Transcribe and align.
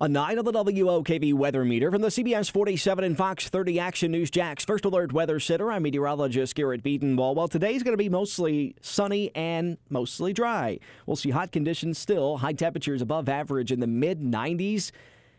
A 0.00 0.08
9 0.08 0.38
on 0.38 0.44
the 0.44 0.52
WOKV 0.52 1.34
weather 1.34 1.64
meter 1.64 1.90
from 1.90 2.02
the 2.02 2.08
CBS 2.08 2.48
47 2.52 3.02
and 3.02 3.16
Fox 3.16 3.48
30 3.48 3.80
Action 3.80 4.12
News 4.12 4.30
Jax. 4.30 4.64
First 4.64 4.84
Alert 4.84 5.12
Weather 5.12 5.40
Center. 5.40 5.72
I'm 5.72 5.82
meteorologist 5.82 6.54
Garrett 6.54 6.84
Bedenbaugh. 6.84 7.34
Well, 7.34 7.48
today's 7.48 7.82
going 7.82 7.94
to 7.94 7.98
be 7.98 8.08
mostly 8.08 8.76
sunny 8.80 9.34
and 9.34 9.76
mostly 9.90 10.32
dry. 10.32 10.78
We'll 11.06 11.16
see 11.16 11.30
hot 11.30 11.50
conditions 11.50 11.98
still, 11.98 12.36
high 12.36 12.52
temperatures 12.52 13.02
above 13.02 13.28
average 13.28 13.72
in 13.72 13.80
the 13.80 13.88
mid 13.88 14.20
90s. 14.20 14.92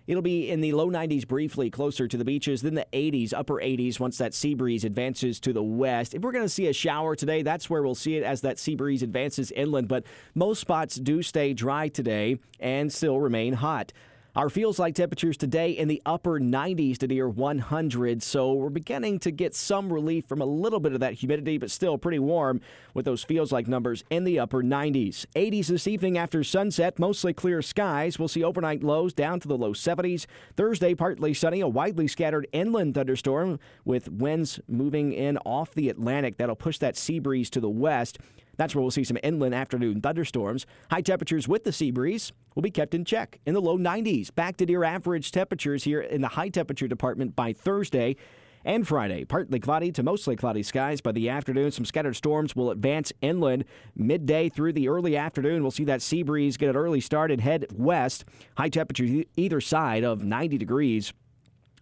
It'll 0.08 0.22
be 0.22 0.50
in 0.50 0.60
the 0.60 0.74
low 0.74 0.90
90s 0.90 1.26
briefly, 1.26 1.70
closer 1.70 2.10
to 2.10 2.18
the 2.18 2.26
beaches, 2.26 2.62
then 2.62 2.74
the 2.74 2.88
80s, 2.92 3.34
upper 3.34 3.62
80s 3.62 3.98
once 3.98 4.18
that 4.18 4.34
sea 4.34 4.56
breeze 4.56 4.84
advances 4.84 5.40
to 5.40 5.54
the 5.54 5.64
west. 5.64 6.14
If 6.14 6.22
we're 6.22 6.34
going 6.34 6.44
to 6.44 6.50
see 6.50 6.68
a 6.68 6.74
shower 6.74 7.16
today, 7.16 7.44
that's 7.44 7.70
where 7.70 7.82
we'll 7.82 7.96
see 7.96 8.18
it 8.18 8.24
as 8.24 8.42
that 8.42 8.60
sea 8.60 8.76
breeze 8.76 9.04
advances 9.04 9.52
inland. 9.52 9.88
But 9.88 10.04
most 10.36 10.60
spots 10.60 10.96
do 10.96 11.22
stay 11.22 11.54
dry 11.54 11.88
today 11.88 12.40
and 12.60 12.92
still 12.92 13.22
remain 13.22 13.54
hot. 13.54 13.94
Our 14.40 14.50
feels 14.50 14.80
like 14.80 14.96
temperatures 14.96 15.36
today 15.36 15.72
in 15.72 15.90
the 15.90 16.02
upper 16.06 16.40
90s 16.40 17.00
to 17.00 17.08
near 17.08 17.28
100, 17.28 18.24
so 18.24 18.54
we're 18.54 18.70
beginning 18.70 19.20
to 19.20 19.32
get 19.32 19.54
some 19.54 19.92
relief 19.92 20.28
from 20.28 20.40
a 20.40 20.46
little 20.46 20.80
bit 20.80 20.94
of 20.94 21.02
that 21.02 21.16
humidity, 21.16 21.58
but 21.58 21.70
still 21.70 21.98
pretty 21.98 22.20
warm 22.20 22.62
with 22.94 23.04
those 23.04 23.22
feels 23.22 23.52
like 23.52 23.68
numbers 23.68 24.06
in 24.10 24.24
the 24.24 24.40
upper 24.40 24.64
90s. 24.64 25.26
80s 25.36 25.68
this 25.68 25.88
evening 25.88 26.18
after 26.18 26.42
sunset, 26.42 26.98
mostly 26.98 27.34
clear 27.34 27.62
skies. 27.62 28.18
We'll 28.18 28.30
see 28.30 28.42
overnight 28.42 28.82
lows 28.82 29.12
down 29.12 29.42
to 29.42 29.48
the 29.50 29.58
low 29.58 29.74
70s. 29.74 30.26
Thursday, 30.56 30.96
partly 30.96 31.34
sunny, 31.34 31.60
a 31.60 31.68
widely 31.68 32.08
scattered 32.08 32.48
inland 32.54 32.96
thunderstorm 32.96 33.60
with 33.84 34.10
winds 34.10 34.58
moving 34.70 35.12
in 35.12 35.38
off 35.40 35.74
the 35.74 35.90
Atlantic. 35.90 36.38
That'll 36.38 36.56
push 36.56 36.78
that 36.78 36.96
sea 36.96 37.20
breeze 37.20 37.50
to 37.50 37.60
the 37.60 37.70
west. 37.70 38.20
That's 38.60 38.76
where 38.76 38.82
we'll 38.82 38.92
see 38.92 39.06
some 39.06 39.18
inland 39.24 39.56
afternoon 39.56 40.02
thunderstorms. 40.02 40.66
High 40.92 41.00
temperatures 41.00 41.48
with 41.48 41.64
the 41.64 41.72
sea 41.72 41.92
breeze 41.92 42.34
will 42.56 42.62
be 42.62 42.70
kept 42.70 42.94
in 42.94 43.06
check 43.06 43.40
in 43.46 43.54
the 43.54 43.62
low 43.62 43.78
90s. 43.78 44.36
Back 44.36 44.58
to 44.58 44.66
near 44.66 44.84
average 44.84 45.32
temperatures 45.32 45.86
here 45.86 46.02
in 46.02 46.20
the 46.20 46.28
high 46.28 46.50
temperature 46.50 46.86
department 46.90 47.38
by 47.38 47.54
Thursday 47.54 48.18
and 48.66 48.86
Friday. 48.86 49.24
Partly 49.24 49.62
cloudy 49.62 49.94
to 49.94 50.04
mostly 50.04 50.36
cloudy 50.36 50.62
skies 50.62 51.00
by 51.00 51.14
the 51.14 51.30
afternoon. 51.30 51.72
Some 51.72 51.86
scattered 51.86 52.18
storms 52.18 52.54
will 52.54 52.70
advance 52.70 53.14
inland 53.22 53.64
midday 53.96 54.50
through 54.50 54.74
the 54.74 54.90
early 54.90 55.16
afternoon. 55.16 55.62
We'll 55.62 55.72
see 55.72 55.86
that 55.86 56.02
sea 56.02 56.24
breeze 56.24 56.58
get 56.58 56.68
an 56.68 56.76
early 56.76 57.00
start 57.00 57.32
and 57.32 57.40
head 57.40 57.66
west. 57.74 58.26
High 58.58 58.68
temperatures 58.68 59.24
either 59.38 59.62
side 59.62 60.04
of 60.04 60.26
90 60.26 60.58
degrees. 60.58 61.14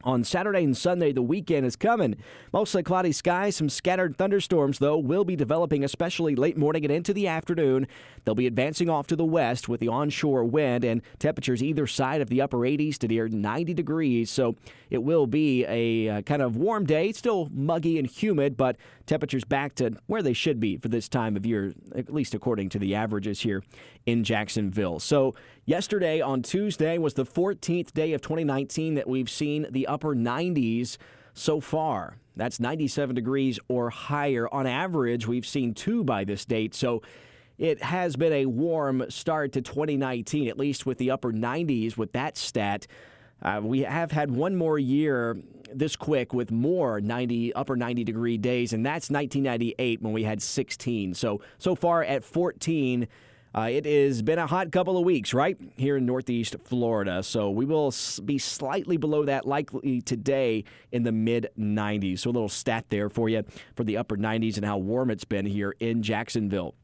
On 0.08 0.24
Saturday 0.24 0.64
and 0.64 0.76
Sunday, 0.76 1.12
the 1.12 1.22
weekend 1.22 1.66
is 1.66 1.76
coming. 1.76 2.16
Mostly 2.54 2.82
cloudy 2.82 3.12
skies, 3.12 3.58
some 3.58 3.68
scattered 3.68 4.16
thunderstorms, 4.16 4.80
though, 4.80 4.98
will 4.98 5.26
be 5.26 5.36
developing, 5.36 5.84
especially 5.84 6.34
late 6.34 6.56
morning 6.56 6.86
and 6.86 6.94
into 6.94 7.14
the 7.14 7.28
afternoon. 7.28 7.88
They'll 8.24 8.34
be 8.34 8.48
advancing 8.48 8.90
off 8.90 9.08
to 9.08 9.18
the 9.18 9.26
west 9.26 9.68
with 9.68 9.82
the 9.82 9.90
onshore 9.90 10.46
wind 10.46 10.86
and 10.86 11.02
temperatures 11.20 11.62
either 11.62 11.88
side 11.88 12.22
of 12.22 12.30
the 12.30 12.40
upper 12.40 12.60
80s 12.60 12.98
to 13.00 13.10
near 13.10 13.28
90 13.28 13.74
degrees. 13.74 14.32
So 14.32 14.56
it 14.90 15.04
will 15.04 15.28
be 15.28 15.66
a 15.66 16.08
uh, 16.08 16.22
kind 16.22 16.42
of 16.42 16.56
warm 16.56 16.86
day, 16.86 17.12
still 17.12 17.50
muggy 17.52 18.00
and 18.00 18.08
humid, 18.08 18.56
but 18.56 18.78
temperatures 19.08 19.44
back 19.44 19.76
to 19.76 19.98
where 20.06 20.22
they 20.22 20.34
should 20.34 20.62
be 20.62 20.78
for 20.78 20.88
this 20.88 21.10
time 21.10 21.36
of 21.36 21.46
year, 21.46 21.74
at 21.94 22.14
least 22.14 22.34
according 22.34 22.70
to 22.70 22.80
the 22.80 22.96
averages 22.96 23.42
here 23.42 23.62
in 24.06 24.24
Jacksonville. 24.24 25.00
So 25.00 25.36
yesterday 25.66 26.22
on 26.22 26.42
Tuesday 26.44 26.98
was 26.98 27.16
the 27.16 27.26
14th 27.26 27.94
day 27.94 28.14
of 28.14 28.22
2019 28.22 28.96
that 28.96 29.08
we've 29.08 29.30
seen 29.30 29.68
the 29.70 29.88
upper 29.88 29.97
90s 30.00 30.98
so 31.34 31.60
far. 31.60 32.18
That's 32.36 32.60
97 32.60 33.16
degrees 33.16 33.60
or 33.68 33.90
higher. 33.90 34.48
On 34.54 34.68
average, 34.68 35.28
we've 35.28 35.46
seen 35.46 35.74
two 35.74 36.04
by 36.04 36.24
this 36.24 36.46
date. 36.46 36.76
So 36.76 37.02
it 37.58 37.82
has 37.82 38.16
been 38.16 38.34
a 38.34 38.46
warm 38.46 39.10
start 39.10 39.54
to 39.54 39.62
2019, 39.62 40.48
at 40.48 40.58
least 40.58 40.86
with 40.86 40.98
the 40.98 41.12
upper 41.12 41.34
90s 41.34 41.98
with 41.98 42.12
that 42.14 42.38
stat. 42.38 42.88
Uh, 43.42 43.62
we 43.64 43.82
have 43.82 44.12
had 44.12 44.32
one 44.32 44.56
more 44.56 44.80
year 44.80 45.38
this 45.74 45.96
quick 45.96 46.34
with 46.34 46.52
more 46.52 47.02
90 47.02 47.54
upper 47.54 47.76
90 47.76 48.04
degree 48.04 48.38
days, 48.38 48.74
and 48.74 48.86
that's 48.86 49.10
1998 49.10 50.02
when 50.02 50.14
we 50.14 50.24
had 50.24 50.42
16. 50.42 51.14
So 51.14 51.42
so 51.58 51.76
far 51.76 52.04
at 52.04 52.24
14. 52.24 53.08
Uh, 53.58 53.70
it 53.72 53.86
has 53.86 54.22
been 54.22 54.38
a 54.38 54.46
hot 54.46 54.72
couple 54.72 55.00
of 55.00 55.04
weeks, 55.04 55.34
right, 55.34 55.58
here 55.78 55.98
in 55.98 56.06
Northeast 56.06 56.56
Florida. 56.64 57.24
So 57.24 57.50
we 57.50 57.66
will 57.66 57.92
be 58.24 58.38
slightly 58.38 58.98
below 58.98 59.26
that 59.26 59.48
likely 59.48 60.00
today 60.02 60.64
in 60.92 61.02
the 61.02 61.12
mid 61.12 61.50
90s. 61.58 62.20
So 62.20 62.30
a 62.30 62.34
little 62.34 62.50
stat 62.50 62.86
there 62.90 63.10
for 63.10 63.30
you 63.30 63.44
for 63.76 63.84
the 63.84 63.98
upper 63.98 64.16
90s 64.16 64.58
and 64.58 64.66
how 64.66 64.78
warm 64.78 65.10
it's 65.10 65.26
been 65.26 65.48
here 65.48 65.74
in 65.80 66.04
Jacksonville. 66.04 66.76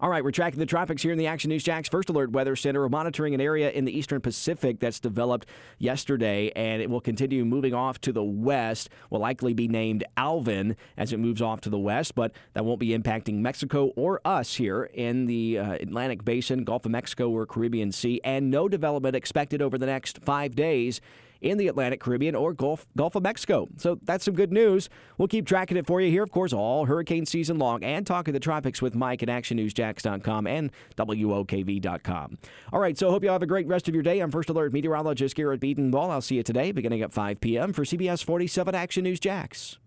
All 0.00 0.10
right, 0.10 0.24
we're 0.24 0.32
tracking 0.32 0.58
the 0.58 0.66
tropics 0.66 1.02
here 1.02 1.12
in 1.12 1.18
the 1.18 1.28
Action 1.28 1.50
News 1.50 1.62
Jax 1.62 1.88
First 1.88 2.10
Alert 2.10 2.32
Weather 2.32 2.56
Center. 2.56 2.80
We're 2.80 2.88
monitoring 2.88 3.32
an 3.32 3.40
area 3.40 3.70
in 3.70 3.84
the 3.84 3.96
eastern 3.96 4.20
Pacific 4.20 4.80
that's 4.80 4.98
developed 4.98 5.46
yesterday, 5.78 6.50
and 6.56 6.82
it 6.82 6.90
will 6.90 7.00
continue 7.00 7.44
moving 7.44 7.74
off 7.74 8.00
to 8.00 8.12
the 8.12 8.24
west. 8.24 8.88
Will 9.10 9.20
likely 9.20 9.54
be 9.54 9.68
named 9.68 10.02
Alvin 10.16 10.74
as 10.96 11.12
it 11.12 11.20
moves 11.20 11.40
off 11.40 11.60
to 11.60 11.70
the 11.70 11.78
west, 11.78 12.16
but 12.16 12.32
that 12.54 12.64
won't 12.64 12.80
be 12.80 12.88
impacting 12.88 13.34
Mexico 13.34 13.92
or 13.94 14.20
us 14.24 14.56
here 14.56 14.90
in 14.92 15.26
the 15.26 15.58
uh, 15.58 15.74
Atlantic 15.74 16.24
Basin, 16.24 16.64
Gulf 16.64 16.84
of 16.84 16.90
Mexico, 16.90 17.30
or 17.30 17.46
Caribbean 17.46 17.92
Sea, 17.92 18.20
and 18.24 18.50
no 18.50 18.68
development 18.68 19.14
expected 19.14 19.62
over 19.62 19.78
the 19.78 19.86
next 19.86 20.18
five 20.18 20.56
days 20.56 21.00
in 21.44 21.58
the 21.58 21.68
Atlantic 21.68 22.00
Caribbean 22.00 22.34
or 22.34 22.52
Gulf, 22.52 22.86
Gulf 22.96 23.14
of 23.14 23.22
Mexico. 23.22 23.68
So 23.76 23.98
that's 24.02 24.24
some 24.24 24.34
good 24.34 24.52
news. 24.52 24.88
We'll 25.18 25.28
keep 25.28 25.46
tracking 25.46 25.76
it 25.76 25.86
for 25.86 26.00
you 26.00 26.10
here, 26.10 26.22
of 26.22 26.30
course, 26.30 26.52
all 26.52 26.86
hurricane 26.86 27.26
season 27.26 27.58
long 27.58 27.84
and 27.84 28.06
talking 28.06 28.32
the 28.34 28.40
tropics 28.40 28.80
with 28.80 28.94
Mike 28.94 29.22
at 29.22 29.28
ActionNewsJax.com 29.28 30.46
and 30.46 30.72
WOKV.com. 30.96 32.38
All 32.72 32.80
right, 32.80 32.98
so 32.98 33.10
hope 33.10 33.22
you 33.22 33.28
all 33.28 33.34
have 33.34 33.42
a 33.42 33.46
great 33.46 33.68
rest 33.68 33.88
of 33.88 33.94
your 33.94 34.02
day. 34.02 34.20
I'm 34.20 34.30
First 34.30 34.48
Alert 34.48 34.72
Meteorologist 34.72 35.36
Garrett 35.36 35.60
Bedenbaugh. 35.60 36.10
I'll 36.10 36.20
see 36.20 36.36
you 36.36 36.42
today 36.42 36.72
beginning 36.72 37.02
at 37.02 37.12
5 37.12 37.40
p.m. 37.40 37.72
for 37.72 37.84
CBS 37.84 38.24
47 38.24 38.74
Action 38.74 39.04
News 39.04 39.20
Jax. 39.20 39.78